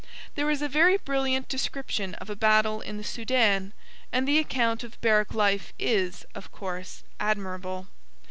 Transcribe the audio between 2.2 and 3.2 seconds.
a battle in the